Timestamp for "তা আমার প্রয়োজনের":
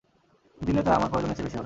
0.83-1.35